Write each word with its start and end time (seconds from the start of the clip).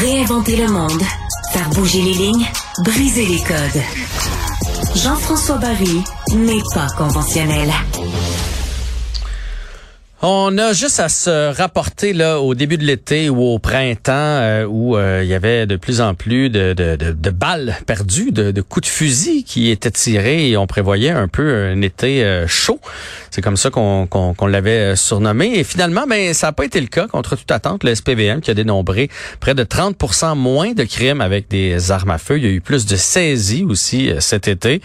Réinventer 0.00 0.56
le 0.56 0.66
monde, 0.66 1.02
faire 1.52 1.68
bouger 1.70 2.00
les 2.00 2.14
lignes, 2.14 2.46
briser 2.84 3.26
les 3.26 3.38
codes. 3.38 3.82
Jean-François 4.94 5.58
Barry 5.58 6.02
n'est 6.34 6.62
pas 6.74 6.86
conventionnel. 6.96 7.70
On 10.22 10.58
a 10.58 10.74
juste 10.74 11.00
à 11.00 11.08
se 11.08 11.56
rapporter 11.56 12.12
là 12.12 12.42
au 12.42 12.54
début 12.54 12.76
de 12.76 12.84
l'été 12.84 13.30
ou 13.30 13.40
au 13.40 13.58
printemps 13.58 14.12
euh, 14.12 14.66
où 14.66 14.94
euh, 14.94 15.22
il 15.22 15.30
y 15.30 15.32
avait 15.32 15.66
de 15.66 15.76
plus 15.76 16.02
en 16.02 16.14
plus 16.14 16.50
de, 16.50 17.30
balles 17.30 17.78
perdues, 17.86 18.30
de, 18.30 18.60
coups 18.60 18.86
de 18.86 18.92
fusil 18.92 19.44
qui 19.44 19.70
étaient 19.70 19.90
tirés 19.90 20.50
et 20.50 20.58
on 20.58 20.66
prévoyait 20.66 21.08
un 21.08 21.26
peu 21.26 21.70
un 21.72 21.80
été 21.80 22.22
euh, 22.22 22.46
chaud. 22.46 22.80
C'est 23.30 23.40
comme 23.40 23.56
ça 23.56 23.70
qu'on 23.70 24.06
qu'on 24.06 24.46
l'avait 24.46 24.94
surnommé. 24.94 25.58
Et 25.58 25.64
finalement, 25.64 26.04
ben 26.06 26.34
ça 26.34 26.48
n'a 26.48 26.52
pas 26.52 26.66
été 26.66 26.82
le 26.82 26.88
cas 26.88 27.06
contre 27.06 27.34
toute 27.34 27.50
attente. 27.50 27.82
Le 27.82 27.94
SPVM 27.94 28.42
qui 28.42 28.50
a 28.50 28.54
dénombré 28.54 29.08
près 29.40 29.54
de 29.54 29.64
30% 29.64 30.36
moins 30.36 30.72
de 30.72 30.84
crimes 30.84 31.22
avec 31.22 31.48
des 31.48 31.92
armes 31.92 32.10
à 32.10 32.18
feu. 32.18 32.36
Il 32.36 32.44
y 32.44 32.46
a 32.46 32.50
eu 32.50 32.60
plus 32.60 32.84
de 32.84 32.96
saisies 32.96 33.64
aussi 33.64 34.10
cet 34.18 34.48
été 34.48 34.82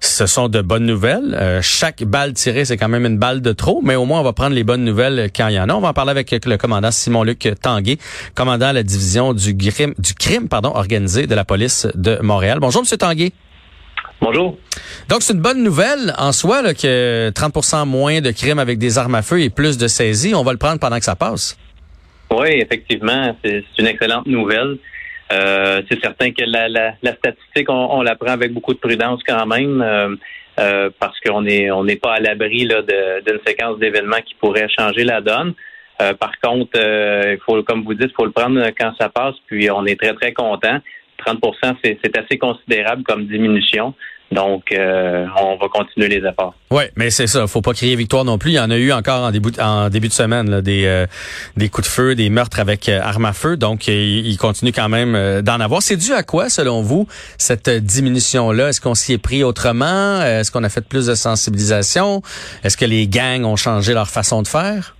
ce 0.00 0.26
sont 0.26 0.48
de 0.48 0.60
bonnes 0.60 0.86
nouvelles. 0.86 1.34
Euh, 1.34 1.60
chaque 1.62 2.02
balle 2.04 2.32
tirée, 2.32 2.64
c'est 2.64 2.76
quand 2.76 2.88
même 2.88 3.06
une 3.06 3.18
balle 3.18 3.40
de 3.40 3.52
trop, 3.52 3.80
mais 3.82 3.94
au 3.94 4.04
moins 4.04 4.20
on 4.20 4.24
va 4.24 4.32
prendre 4.32 4.54
les 4.54 4.64
bonnes 4.64 4.84
nouvelles 4.84 5.30
quand 5.34 5.48
il 5.48 5.54
y 5.54 5.60
en 5.60 5.68
a. 5.68 5.74
On 5.74 5.80
va 5.80 5.88
en 5.88 5.92
parler 5.92 6.10
avec 6.10 6.30
le 6.44 6.56
commandant 6.56 6.90
Simon-Luc 6.90 7.48
Tanguay, 7.60 7.98
commandant 8.34 8.66
à 8.66 8.72
la 8.72 8.82
division 8.82 9.34
du 9.34 9.56
crime, 9.56 9.94
du 9.98 10.14
crime 10.14 10.48
pardon, 10.48 10.72
organisé 10.74 11.26
de 11.26 11.34
la 11.34 11.44
police 11.44 11.86
de 11.94 12.18
Montréal. 12.22 12.58
Bonjour, 12.60 12.82
Monsieur 12.82 12.96
Tanguay. 12.96 13.32
Bonjour. 14.20 14.58
Donc, 15.08 15.22
c'est 15.22 15.32
une 15.32 15.40
bonne 15.40 15.62
nouvelle 15.62 16.12
en 16.18 16.32
soi 16.32 16.62
là, 16.62 16.74
que 16.74 17.30
30% 17.30 17.86
moins 17.86 18.20
de 18.20 18.30
crimes 18.32 18.58
avec 18.58 18.78
des 18.78 18.98
armes 18.98 19.14
à 19.14 19.22
feu 19.22 19.40
et 19.40 19.50
plus 19.50 19.78
de 19.78 19.86
saisies. 19.86 20.34
On 20.34 20.42
va 20.42 20.52
le 20.52 20.58
prendre 20.58 20.80
pendant 20.80 20.98
que 20.98 21.04
ça 21.04 21.14
passe. 21.14 21.56
Oui, 22.30 22.48
effectivement, 22.54 23.36
c'est 23.44 23.64
une 23.78 23.86
excellente 23.86 24.26
nouvelle. 24.26 24.78
Euh, 25.32 25.82
c'est 25.90 26.00
certain 26.00 26.30
que 26.30 26.44
la, 26.44 26.68
la, 26.68 26.94
la 27.02 27.14
statistique, 27.14 27.68
on, 27.68 27.98
on, 27.98 28.02
la 28.02 28.16
prend 28.16 28.32
avec 28.32 28.52
beaucoup 28.52 28.72
de 28.72 28.78
prudence 28.78 29.20
quand 29.26 29.46
même, 29.46 29.82
euh, 29.82 30.16
euh, 30.58 30.90
parce 30.98 31.18
qu'on 31.20 31.44
est 31.46 31.70
on 31.70 31.84
n'est 31.84 31.96
pas 31.96 32.14
à 32.14 32.20
l'abri 32.20 32.66
d'une 32.66 33.40
séquence 33.46 33.78
d'événements 33.78 34.22
qui 34.24 34.34
pourrait 34.34 34.68
changer 34.68 35.04
la 35.04 35.20
donne. 35.20 35.54
par 35.98 36.32
contre, 36.42 36.78
il 36.78 37.38
faut, 37.44 37.62
comme 37.62 37.84
vous 37.84 37.94
dites, 37.94 38.10
il 38.10 38.14
faut 38.14 38.24
le 38.24 38.32
prendre 38.32 38.64
quand 38.78 38.92
ça 38.98 39.08
passe, 39.08 39.34
puis 39.46 39.70
on 39.70 39.84
est 39.84 40.00
très, 40.00 40.14
très 40.14 40.32
content. 40.32 40.78
30% 41.26 41.76
c'est 41.82 42.16
assez 42.16 42.38
considérable 42.38 43.02
comme 43.02 43.26
diminution. 43.26 43.94
Donc, 44.30 44.72
euh, 44.72 45.26
on 45.40 45.56
va 45.56 45.68
continuer 45.68 46.08
les 46.08 46.28
efforts. 46.28 46.54
Oui, 46.70 46.84
mais 46.96 47.08
c'est 47.08 47.26
ça. 47.26 47.46
Faut 47.46 47.62
pas 47.62 47.72
crier 47.72 47.96
victoire 47.96 48.26
non 48.26 48.36
plus. 48.36 48.50
Il 48.50 48.54
y 48.54 48.60
en 48.60 48.70
a 48.70 48.76
eu 48.76 48.92
encore 48.92 49.24
en 49.24 49.30
début, 49.30 49.52
en 49.58 49.88
début 49.88 50.08
de 50.08 50.12
semaine 50.12 50.50
là, 50.50 50.60
des, 50.60 50.84
euh, 50.84 51.06
des 51.56 51.70
coups 51.70 51.88
de 51.88 51.92
feu, 51.92 52.14
des 52.14 52.28
meurtres 52.28 52.60
avec 52.60 52.90
euh, 52.90 53.00
armes 53.02 53.24
à 53.24 53.32
feu. 53.32 53.56
Donc, 53.56 53.88
il, 53.88 54.36
continue 54.36 54.72
quand 54.72 54.88
même 54.88 55.40
d'en 55.42 55.60
avoir. 55.60 55.82
C'est 55.82 55.96
dû 55.96 56.12
à 56.12 56.22
quoi, 56.22 56.50
selon 56.50 56.82
vous, 56.82 57.06
cette 57.38 57.70
diminution-là? 57.70 58.68
Est-ce 58.68 58.80
qu'on 58.80 58.94
s'y 58.94 59.14
est 59.14 59.18
pris 59.18 59.42
autrement? 59.42 60.22
Est-ce 60.22 60.52
qu'on 60.52 60.62
a 60.62 60.68
fait 60.68 60.86
plus 60.86 61.06
de 61.06 61.14
sensibilisation? 61.14 62.22
Est-ce 62.62 62.76
que 62.76 62.84
les 62.84 63.08
gangs 63.08 63.44
ont 63.44 63.56
changé 63.56 63.94
leur 63.94 64.08
façon 64.08 64.42
de 64.42 64.48
faire? 64.48 64.94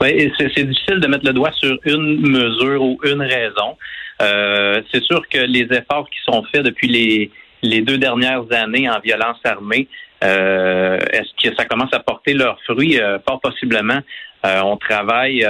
Oui, 0.00 0.32
c'est 0.38 0.64
difficile 0.64 1.00
de 1.00 1.06
mettre 1.08 1.26
le 1.26 1.32
doigt 1.32 1.52
sur 1.52 1.76
une 1.84 2.20
mesure 2.20 2.82
ou 2.82 2.98
une 3.04 3.20
raison. 3.20 3.76
c'est 4.18 5.02
sûr 5.02 5.22
que 5.28 5.38
les 5.38 5.66
efforts 5.72 6.08
qui 6.08 6.18
sont 6.24 6.42
faits 6.50 6.62
depuis 6.62 6.88
les 6.88 7.30
les 7.62 7.80
deux 7.80 7.98
dernières 7.98 8.44
années 8.52 8.88
en 8.88 8.98
violence 9.00 9.38
armée, 9.44 9.88
euh, 10.22 10.98
est-ce 11.12 11.48
que 11.48 11.54
ça 11.56 11.64
commence 11.64 11.92
à 11.92 12.00
porter 12.00 12.34
leurs 12.34 12.60
fruits? 12.62 13.00
Euh, 13.00 13.18
fort 13.26 13.40
possiblement. 13.40 14.00
Euh, 14.44 14.60
on 14.64 14.76
travaille, 14.76 15.46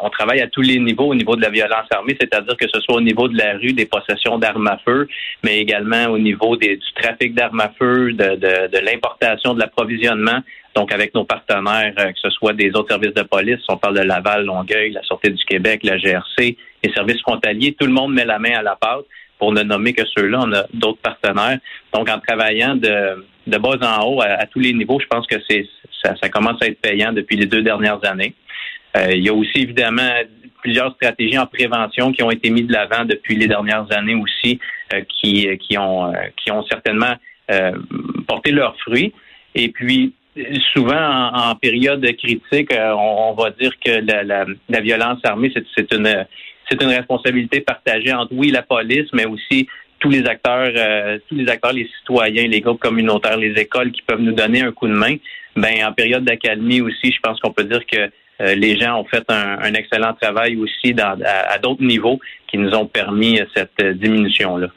on 0.00 0.10
travaille 0.10 0.40
à 0.40 0.46
tous 0.46 0.62
les 0.62 0.78
niveaux 0.78 1.06
au 1.06 1.14
niveau 1.16 1.34
de 1.34 1.42
la 1.42 1.50
violence 1.50 1.86
armée, 1.90 2.16
c'est-à-dire 2.20 2.56
que 2.56 2.66
ce 2.72 2.80
soit 2.80 2.94
au 2.94 3.00
niveau 3.00 3.26
de 3.26 3.36
la 3.36 3.54
rue, 3.54 3.72
des 3.72 3.86
possessions 3.86 4.38
d'armes 4.38 4.68
à 4.68 4.78
feu, 4.84 5.08
mais 5.42 5.58
également 5.58 6.06
au 6.06 6.18
niveau 6.18 6.56
du 6.56 6.78
trafic 6.94 7.34
d'armes 7.34 7.58
à 7.58 7.70
feu, 7.76 8.12
de 8.12 8.78
l'importation, 8.78 9.54
de 9.54 9.58
l'approvisionnement. 9.58 10.38
Donc, 10.76 10.92
avec 10.92 11.14
nos 11.14 11.24
partenaires, 11.24 11.92
que 11.96 12.20
ce 12.22 12.30
soit 12.30 12.52
des 12.52 12.68
autres 12.76 12.90
services 12.90 13.14
de 13.14 13.22
police, 13.22 13.58
on 13.68 13.76
parle 13.76 13.98
de 13.98 14.04
Laval, 14.04 14.44
Longueuil, 14.44 14.92
la 14.92 15.02
Sûreté 15.02 15.30
du 15.30 15.44
Québec, 15.44 15.80
la 15.82 15.98
GRC, 15.98 16.56
les 16.84 16.92
services 16.94 17.20
frontaliers, 17.22 17.74
tout 17.76 17.86
le 17.86 17.92
monde 17.92 18.14
met 18.14 18.24
la 18.24 18.38
main 18.38 18.56
à 18.56 18.62
la 18.62 18.76
pâte 18.76 19.04
pour 19.38 19.52
ne 19.52 19.62
nommer 19.62 19.92
que 19.92 20.02
ceux-là, 20.16 20.40
on 20.42 20.52
a 20.52 20.64
d'autres 20.72 21.00
partenaires. 21.00 21.58
Donc, 21.94 22.08
en 22.10 22.18
travaillant 22.18 22.74
de, 22.74 23.24
de 23.46 23.58
bas 23.58 23.76
en 23.82 24.04
haut 24.06 24.20
à, 24.20 24.46
tous 24.46 24.60
les 24.60 24.72
niveaux, 24.72 24.98
je 25.00 25.06
pense 25.06 25.26
que 25.26 25.36
c'est 25.48 25.66
ça, 26.02 26.14
ça, 26.20 26.28
commence 26.28 26.62
à 26.62 26.66
être 26.66 26.80
payant 26.80 27.12
depuis 27.12 27.36
les 27.36 27.46
deux 27.46 27.62
dernières 27.62 28.04
années. 28.04 28.34
Euh, 28.96 29.12
il 29.12 29.24
y 29.24 29.28
a 29.28 29.34
aussi 29.34 29.62
évidemment 29.62 30.10
plusieurs 30.62 30.92
stratégies 30.94 31.38
en 31.38 31.46
prévention 31.46 32.12
qui 32.12 32.22
ont 32.22 32.30
été 32.30 32.50
mises 32.50 32.66
de 32.66 32.72
l'avant 32.72 33.04
depuis 33.04 33.36
les 33.36 33.46
dernières 33.46 33.86
années 33.92 34.14
aussi, 34.14 34.58
euh, 34.92 35.02
qui, 35.08 35.48
qui 35.58 35.78
ont 35.78 36.12
euh, 36.12 36.18
qui 36.36 36.50
ont 36.50 36.64
certainement 36.64 37.14
porté 38.26 38.50
leurs 38.50 38.78
fruits. 38.80 39.14
Et 39.54 39.70
puis 39.70 40.12
souvent 40.74 41.30
en, 41.32 41.54
période 41.54 42.04
critique, 42.18 42.70
on, 42.74 43.32
va 43.32 43.50
dire 43.52 43.72
que 43.82 43.90
la, 43.90 44.22
la, 44.22 44.44
la 44.68 44.80
violence 44.80 45.18
armée, 45.24 45.50
c'est 45.74 45.94
une 45.94 46.26
c'est 46.68 46.82
une 46.82 46.90
responsabilité 46.90 47.60
partagée 47.60 48.12
entre 48.12 48.32
oui 48.32 48.50
la 48.50 48.62
police, 48.62 49.08
mais 49.12 49.26
aussi 49.26 49.68
tous 50.00 50.10
les 50.10 50.24
acteurs, 50.26 50.72
euh, 50.76 51.18
tous 51.28 51.34
les 51.34 51.48
acteurs, 51.48 51.72
les 51.72 51.88
citoyens, 51.98 52.46
les 52.46 52.60
groupes 52.60 52.80
communautaires, 52.80 53.36
les 53.36 53.52
écoles 53.60 53.90
qui 53.90 54.02
peuvent 54.02 54.20
nous 54.20 54.32
donner 54.32 54.62
un 54.62 54.72
coup 54.72 54.86
de 54.86 54.92
main. 54.92 55.16
Ben 55.56 55.84
en 55.84 55.92
période 55.92 56.24
d'accalmie 56.24 56.80
aussi, 56.80 57.12
je 57.12 57.18
pense 57.20 57.40
qu'on 57.40 57.52
peut 57.52 57.64
dire 57.64 57.84
que 57.84 58.10
euh, 58.40 58.54
les 58.54 58.78
gens 58.78 59.00
ont 59.00 59.04
fait 59.04 59.24
un, 59.28 59.74
excellent 59.74 60.14
travail 60.14 60.56
aussi 60.56 60.94
dans, 60.94 61.18
à 61.24 61.58
d'autres 61.58 61.82
niveaux 61.82 62.20
qui 62.48 62.58
nous 62.58 62.72
ont 62.72 62.86
permis 62.86 63.40
cette 63.54 63.80
diminution 63.98 64.56
là. 64.56 64.68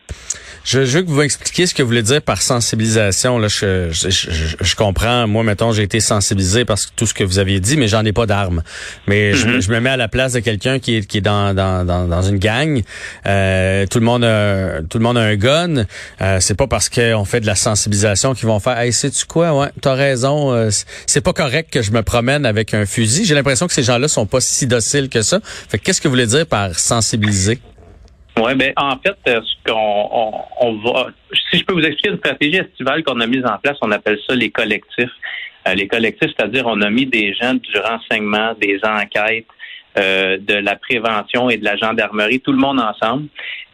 Je, 0.63 0.79
veux 0.79 1.01
que 1.01 1.07
vous 1.07 1.19
m'expliquiez 1.19 1.65
ce 1.65 1.73
que 1.73 1.81
vous 1.81 1.87
voulez 1.87 2.03
dire 2.03 2.21
par 2.21 2.41
sensibilisation. 2.41 3.39
Là, 3.39 3.47
je, 3.47 3.89
je, 3.91 4.75
comprends. 4.75 5.27
Moi, 5.27 5.43
mettons, 5.43 5.71
j'ai 5.71 5.83
été 5.83 5.99
sensibilisé 5.99 6.65
parce 6.65 6.85
que 6.85 6.91
tout 6.95 7.07
ce 7.07 7.13
que 7.13 7.23
vous 7.23 7.39
aviez 7.39 7.59
dit, 7.59 7.77
mais 7.77 7.87
j'en 7.87 8.05
ai 8.05 8.11
pas 8.11 8.27
d'armes. 8.27 8.61
Mais 9.07 9.33
je, 9.33 9.47
mm-hmm. 9.47 9.71
me 9.71 9.79
mets 9.79 9.89
à 9.89 9.97
la 9.97 10.07
place 10.07 10.33
de 10.33 10.39
quelqu'un 10.39 10.79
qui 10.79 10.97
est, 10.97 11.05
qui 11.07 11.17
est 11.17 11.21
dans, 11.21 11.55
dans, 11.55 11.83
dans, 11.85 12.21
une 12.21 12.37
gang. 12.37 12.81
Euh, 13.25 13.85
tout 13.87 13.99
le 13.99 14.05
monde 14.05 14.23
a, 14.23 14.81
tout 14.87 14.99
le 14.99 15.03
monde 15.03 15.17
a 15.17 15.21
un 15.21 15.35
gun. 15.35 15.85
Euh, 16.21 16.37
c'est 16.39 16.55
pas 16.55 16.67
parce 16.67 16.89
qu'on 16.89 17.25
fait 17.25 17.39
de 17.39 17.47
la 17.47 17.55
sensibilisation 17.55 18.35
qu'ils 18.35 18.47
vont 18.47 18.59
faire. 18.59 18.77
Hey, 18.77 18.93
sais-tu 18.93 19.25
quoi? 19.25 19.57
Ouais, 19.59 19.69
t'as 19.81 19.95
raison. 19.95 20.53
Euh, 20.53 20.69
c'est 21.07 21.21
pas 21.21 21.33
correct 21.33 21.71
que 21.71 21.81
je 21.81 21.91
me 21.91 22.03
promène 22.03 22.45
avec 22.45 22.75
un 22.75 22.85
fusil. 22.85 23.25
J'ai 23.25 23.35
l'impression 23.35 23.65
que 23.65 23.73
ces 23.73 23.83
gens-là 23.83 24.07
sont 24.07 24.27
pas 24.27 24.41
si 24.41 24.67
dociles 24.67 25.09
que 25.09 25.23
ça. 25.23 25.39
Fait 25.43 25.79
qu'est-ce 25.79 25.99
que 25.99 26.07
vous 26.07 26.13
voulez 26.13 26.27
dire 26.27 26.45
par 26.45 26.77
sensibiliser? 26.77 27.59
Oui, 28.39 28.55
ben 28.55 28.71
en 28.77 28.97
fait, 28.97 29.17
euh, 29.27 29.41
ce 29.41 29.71
qu'on 29.71 30.45
on, 30.61 30.75
va, 30.77 31.07
si 31.51 31.59
je 31.59 31.65
peux 31.65 31.73
vous 31.73 31.83
expliquer 31.83 32.09
une 32.09 32.17
stratégie 32.17 32.57
estivale 32.57 33.03
qu'on 33.03 33.19
a 33.19 33.27
mise 33.27 33.45
en 33.45 33.57
place, 33.57 33.77
on 33.81 33.91
appelle 33.91 34.17
ça 34.27 34.35
les 34.35 34.49
collectifs. 34.49 35.11
Euh, 35.67 35.73
les 35.73 35.87
collectifs, 35.87 36.31
c'est-à-dire 36.35 36.65
on 36.65 36.81
a 36.81 36.89
mis 36.89 37.05
des 37.05 37.33
gens 37.33 37.53
du 37.53 37.77
renseignement, 37.77 38.53
des 38.59 38.79
enquêtes, 38.83 39.45
euh, 39.97 40.37
de 40.39 40.55
la 40.55 40.75
prévention 40.75 41.49
et 41.49 41.57
de 41.57 41.65
la 41.65 41.75
gendarmerie, 41.75 42.39
tout 42.39 42.53
le 42.53 42.57
monde 42.57 42.79
ensemble. 42.79 43.27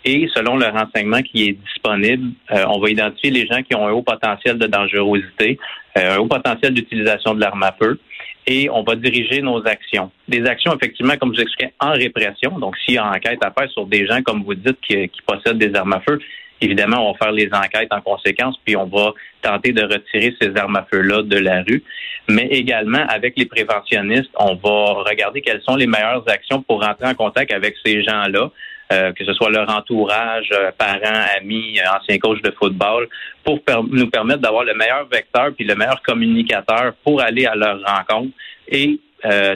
Et 0.04 0.28
selon 0.34 0.58
le 0.58 0.66
renseignement 0.68 1.22
qui 1.22 1.50
est 1.50 1.52
disponible, 1.52 2.32
on 2.50 2.80
va 2.80 2.90
identifier 2.90 3.30
les 3.30 3.46
gens 3.46 3.62
qui 3.62 3.76
ont 3.76 3.88
un 3.88 3.92
haut 3.92 4.04
potentiel 4.04 4.58
de 4.58 4.66
dangerosité, 4.66 5.60
un 5.96 6.18
haut 6.18 6.28
potentiel 6.28 6.74
d'utilisation 6.74 7.34
de 7.34 7.42
l'arme 7.42 7.64
à 7.64 7.74
feu 7.74 8.00
et 8.48 8.70
on 8.70 8.82
va 8.82 8.96
diriger 8.96 9.42
nos 9.42 9.66
actions. 9.68 10.10
Des 10.28 10.46
actions, 10.46 10.74
effectivement, 10.74 11.18
comme 11.18 11.34
je 11.34 11.42
vous 11.42 11.44
expliquais, 11.44 11.74
en 11.82 11.92
répression. 11.92 12.58
Donc, 12.58 12.78
s'il 12.78 12.96
y 12.96 12.98
a 12.98 13.06
enquête 13.06 13.44
à 13.44 13.52
faire 13.52 13.70
sur 13.72 13.86
des 13.86 14.08
gens, 14.08 14.22
comme 14.24 14.44
vous 14.44 14.56
dites, 14.56 14.80
qui, 14.82 15.10
possèdent 15.28 15.58
des 15.58 15.76
armes 15.76 15.94
à 15.94 16.00
feu, 16.00 16.18
évidemment, 16.62 17.10
on 17.10 17.12
va 17.12 17.18
faire 17.18 17.34
les 17.34 17.50
enquêtes 17.54 17.92
en 17.92 18.00
conséquence, 18.00 18.58
puis 18.66 18.78
on 18.78 18.86
va 18.86 19.14
tenter 19.42 19.74
de 19.74 19.84
retirer 19.84 20.34
ces 20.42 20.56
armes 20.56 20.78
à 20.78 20.88
feu-là 20.90 21.24
de 21.24 21.38
la 21.38 21.62
rue. 21.64 21.84
Mais 22.30 22.48
également, 22.48 23.06
avec 23.10 23.38
les 23.38 23.46
préventionnistes, 23.46 24.32
on 24.40 24.56
va 24.56 25.04
regarder 25.04 25.42
quelles 25.42 25.62
sont 25.62 25.76
les 25.76 25.88
meilleures 25.88 26.28
actions 26.28 26.62
pour 26.62 26.82
rentrer 26.82 27.08
en 27.08 27.16
contact 27.16 27.52
avec 27.52 27.76
ces 27.86 28.02
gens-là, 28.02 28.50
euh, 28.92 29.12
que 29.12 29.26
ce 29.26 29.34
soit 29.34 29.50
leur 29.50 29.70
entourage, 29.70 30.50
euh, 30.54 30.72
parents, 30.78 31.26
amis, 31.38 31.78
euh, 31.78 31.98
anciens 31.98 32.18
coachs 32.20 32.42
de 32.42 32.52
football, 32.52 33.10
pour 33.44 33.60
nous 33.92 34.10
permettre 34.10 34.40
d'avoir 34.40 34.64
le 34.64 34.74
meilleur 34.76 35.06
vecteur 35.12 35.52
puis 35.54 35.66
le 35.66 35.76
meilleur 35.76 36.02
communicateur 36.04 36.94
pour 37.04 37.22
aller 37.22 37.46
à 37.46 37.56
leur 37.56 37.82
rencontre 37.84 38.32
et 38.70 39.00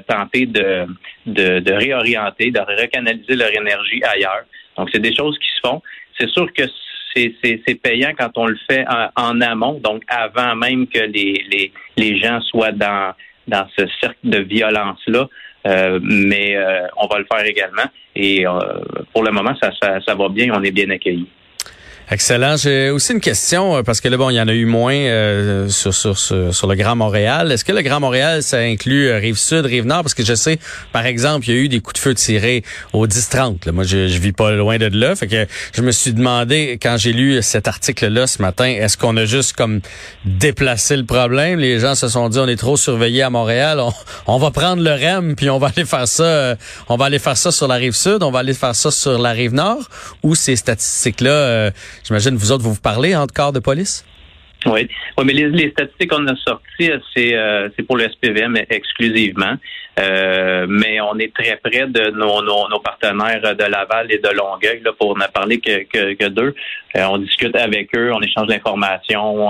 tenter 0.08 0.48
de, 0.48 0.86
de, 1.28 1.72
réorienter, 1.72 2.52
de 2.52 2.60
recanaliser 2.60 3.36
leur 3.36 3.52
énergie 3.56 4.04
ailleurs. 4.04 4.44
Donc, 4.76 4.90
c'est 4.92 5.00
des 5.00 5.16
choses 5.16 5.38
qui 5.38 5.48
se 5.50 5.60
font. 5.66 5.82
C'est 6.20 6.30
sûr 6.30 6.52
que 6.52 6.64
c'est 7.16 7.76
payant 7.82 8.12
quand 8.18 8.32
on 8.38 8.48
le 8.48 8.58
fait 8.70 8.84
en, 9.16 9.40
amont, 9.40 9.80
donc 9.82 10.04
avant 10.08 10.56
même 10.56 10.88
que 10.88 11.00
les, 11.00 11.46
les, 11.50 11.72
les 11.96 12.20
gens 12.20 12.42
soient 12.42 12.72
dans, 12.72 13.14
dans 13.48 13.68
ce 13.78 13.86
cercle 14.00 14.18
de 14.24 14.40
violence-là. 14.40 15.28
Euh, 15.66 16.00
mais 16.02 16.56
euh, 16.56 16.88
on 16.98 17.08
va 17.08 17.20
le 17.20 17.26
faire 17.32 17.46
également. 17.46 17.86
Et 18.16 18.46
euh, 18.46 18.52
pour 19.14 19.24
le 19.24 19.32
moment, 19.32 19.54
ça, 19.62 19.72
ça, 19.80 20.16
va 20.16 20.30
bien, 20.30 20.54
on 20.54 20.64
est 20.64 20.72
bien 20.72 20.90
accueillis. 20.90 21.28
Excellent. 22.14 22.58
J'ai 22.58 22.90
aussi 22.90 23.14
une 23.14 23.22
question 23.22 23.78
euh, 23.78 23.84
parce 23.84 24.02
que 24.02 24.10
là, 24.10 24.18
bon, 24.18 24.30
il 24.30 24.36
y 24.36 24.42
en 24.42 24.50
a 24.50 24.54
eu 24.54 24.66
moins 24.66 24.94
euh, 24.94 25.70
sur, 25.70 25.94
sur, 25.94 26.20
sur, 26.20 26.68
le 26.68 26.76
Grand 26.76 26.98
Montréal. 26.98 27.50
Est-ce 27.54 27.64
que 27.64 27.72
le 27.72 27.82
Grand 27.84 28.02
Montréal, 28.02 28.44
ça 28.44 28.58
inclut 28.58 29.08
euh, 29.08 29.18
rive 29.18 29.38
sud, 29.38 29.66
rive 29.66 29.86
nord? 29.86 30.02
Parce 30.02 30.14
que 30.14 30.26
je 30.26 30.34
sais, 30.34 30.60
par 30.92 31.06
exemple, 31.06 31.48
il 31.48 31.56
y 31.56 31.58
a 31.58 31.62
eu 31.62 31.70
des 31.70 31.80
coups 31.80 31.94
de 31.94 32.00
feu 32.00 32.14
tirés 32.14 32.66
au 32.92 33.08
10-30. 33.08 33.72
Moi, 33.72 33.86
je, 33.86 34.10
je 34.10 34.18
vis 34.20 34.34
pas 34.34 34.52
loin 34.52 34.78
de 34.78 34.88
là. 34.88 35.16
Fait 35.16 35.28
que 35.28 35.48
je 35.74 35.82
me 35.82 35.92
suis 35.92 36.12
demandé, 36.12 36.78
quand 36.82 36.98
j'ai 36.98 37.14
lu 37.14 37.42
cet 37.42 37.70
article-là 37.70 38.28
ce 38.28 38.42
matin, 38.42 38.66
est-ce 38.66 38.98
qu'on 38.98 39.16
a 39.16 39.24
juste 39.24 39.54
comme 39.54 39.80
déplacé 40.26 40.98
le 40.98 41.06
problème? 41.06 41.60
Les 41.60 41.80
gens 41.80 41.96
se 41.96 42.10
sont 42.10 42.28
dit, 42.28 42.40
on 42.40 42.48
est 42.50 42.58
trop 42.58 42.76
surveillés 42.76 43.24
à 43.24 43.30
Montréal. 43.30 43.80
On, 43.80 43.94
on 44.28 44.38
va 44.38 44.52
prendre 44.52 44.84
le 44.84 44.92
REM, 44.92 45.38
puis 45.38 45.50
on 45.50 45.60
va 45.60 45.72
aller 45.74 45.86
faire 45.86 46.10
ça. 46.10 46.58
on 46.90 46.98
va 46.98 47.06
aller 47.06 47.20
faire 47.20 47.38
ça 47.38 47.54
sur 47.54 47.70
la 47.70 47.76
rive 47.76 47.96
sud. 47.96 48.22
On 48.22 48.32
va 48.32 48.40
aller 48.40 48.54
faire 48.54 48.76
ça 48.76 48.92
sur 48.92 49.18
la 49.18 49.32
rive 49.32 49.54
nord. 49.54 49.88
Ou 50.24 50.36
ces 50.36 50.58
statistiques-là 50.58 51.72
J'imagine 52.04 52.36
vous 52.36 52.52
autres, 52.52 52.64
vous 52.64 52.74
vous 52.74 52.82
parlez 52.82 53.16
entre 53.16 53.34
corps 53.34 53.54
de 53.54 53.60
police? 53.60 54.06
Oui. 54.66 54.88
oui, 55.18 55.26
mais 55.26 55.34
les, 55.34 55.72
statistiques 55.72 56.12
qu'on 56.12 56.28
a 56.28 56.36
sorties, 56.36 56.92
c'est 57.16 57.34
euh, 57.36 57.70
c'est 57.76 57.84
pour 57.84 57.98
le 57.98 58.08
SPVM 58.10 58.58
exclusivement. 58.70 59.56
Euh, 60.00 60.68
mais 60.70 61.02
on 61.02 61.18
est 61.18 61.34
très 61.34 61.58
près 61.58 61.88
de 61.88 62.12
nos, 62.12 62.42
nos, 62.42 62.80
partenaires 62.80 63.42
de 63.42 63.64
Laval 63.64 64.12
et 64.12 64.20
de 64.20 64.30
Longueuil 64.30 64.82
là, 64.86 64.92
pour 64.98 65.18
ne 65.18 65.26
parler 65.26 65.60
que, 65.60 66.14
que, 66.14 66.28
d'eux. 66.28 66.56
Euh, 66.96 67.06
on 67.10 67.18
discute 67.18 67.56
avec 67.56 67.96
eux, 67.96 68.12
on 68.14 68.22
échange 68.22 68.48
l'information. 68.48 69.50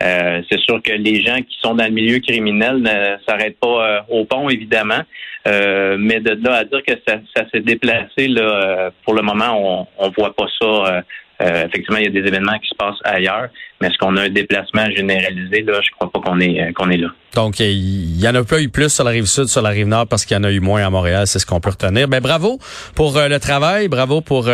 c'est 0.00 0.60
sûr 0.60 0.82
que 0.82 0.92
les 0.92 1.22
gens 1.22 1.38
qui 1.38 1.56
sont 1.60 1.74
dans 1.74 1.84
le 1.84 1.90
milieu 1.90 2.18
criminel 2.20 2.78
ne 2.78 3.16
s'arrêtent 3.26 3.58
pas 3.58 4.04
au 4.08 4.24
pont, 4.24 4.48
évidemment. 4.48 5.02
mais 5.46 6.20
de 6.20 6.38
là 6.44 6.56
à 6.56 6.64
dire 6.64 6.82
que 6.86 6.94
ça, 7.06 7.16
ça 7.34 7.44
s'est 7.50 7.60
déplacé, 7.60 8.28
là, 8.28 8.90
pour 9.04 9.14
le 9.14 9.22
moment, 9.22 9.88
on 9.98 10.08
ne 10.08 10.14
voit 10.14 10.34
pas 10.34 10.46
ça 10.60 11.02
euh, 11.42 11.66
effectivement, 11.66 11.98
il 11.98 12.04
y 12.04 12.06
a 12.06 12.10
des 12.10 12.26
événements 12.26 12.58
qui 12.58 12.68
se 12.68 12.74
passent 12.74 13.00
ailleurs, 13.04 13.48
mais 13.80 13.88
est-ce 13.88 13.98
qu'on 13.98 14.16
a 14.16 14.22
un 14.22 14.28
déplacement 14.28 14.88
généralisé 14.94 15.62
là? 15.62 15.80
Je 15.82 15.90
crois 15.90 16.10
pas 16.10 16.20
qu'on 16.20 16.38
est 16.40 16.60
euh, 16.60 16.72
qu'on 16.72 16.90
est 16.90 16.98
là. 16.98 17.08
Donc, 17.34 17.60
il 17.60 18.20
y 18.20 18.28
en 18.28 18.34
a 18.34 18.44
pas 18.44 18.60
eu 18.60 18.68
plus 18.68 18.90
sur 18.90 19.04
la 19.04 19.10
rive 19.10 19.24
sud, 19.24 19.46
sur 19.46 19.62
la 19.62 19.70
rive 19.70 19.86
nord, 19.86 20.06
parce 20.06 20.26
qu'il 20.26 20.36
y 20.36 20.40
en 20.40 20.44
a 20.44 20.50
eu 20.50 20.60
moins 20.60 20.86
à 20.86 20.90
Montréal. 20.90 21.26
C'est 21.26 21.38
ce 21.38 21.46
qu'on 21.46 21.60
peut 21.60 21.70
retenir. 21.70 22.06
Ben 22.06 22.20
bravo 22.20 22.58
pour 22.94 23.16
euh, 23.16 23.28
le 23.28 23.40
travail, 23.40 23.88
bravo 23.88 24.20
pour 24.20 24.44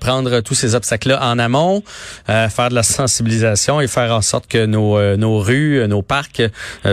prendre 0.00 0.40
tous 0.40 0.54
ces 0.54 0.74
obstacles-là 0.74 1.20
en 1.22 1.38
amont, 1.38 1.82
faire 2.26 2.68
de 2.68 2.74
la 2.74 2.82
sensibilisation 2.82 3.80
et 3.80 3.86
faire 3.86 4.12
en 4.12 4.22
sorte 4.22 4.46
que 4.48 4.66
nos 4.66 5.16
nos 5.16 5.38
rues, 5.38 5.86
nos 5.88 6.02
parcs 6.02 6.42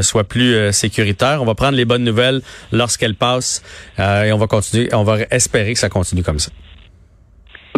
soient 0.02 0.24
plus 0.24 0.72
sécuritaires. 0.72 1.42
On 1.42 1.46
va 1.46 1.56
prendre 1.56 1.76
les 1.76 1.86
bonnes 1.86 2.04
nouvelles 2.04 2.42
lorsqu'elles 2.72 3.16
passent 3.16 3.64
et 3.98 4.32
on 4.32 4.38
va 4.38 4.48
continuer. 4.48 4.90
On 4.94 5.04
va 5.04 5.18
espérer 5.32 5.74
que 5.74 5.80
ça 5.80 5.90
continue 5.90 6.24
comme 6.24 6.40
ça. 6.40 6.52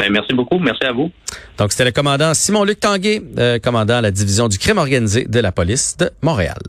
Ben, 0.06 0.12
merci 0.14 0.34
beaucoup. 0.34 0.60
Merci 0.60 0.84
à 0.84 0.92
vous. 0.92 1.12
Donc, 1.58 1.72
c'était 1.72 1.86
le 1.86 1.92
commandant 1.92 2.34
Simon-Luc 2.34 2.80
Tanguay, 2.80 3.22
euh, 3.40 3.58
commandant 3.60 3.98
à 3.98 4.02
la 4.02 4.12
division 4.12 4.48
du 4.48 4.60
crime 4.60 4.78
organisé 4.78 5.26
de 5.26 5.40
la 5.40 5.52
police 5.52 5.98
de 5.98 6.12
Montréal. 6.22 6.62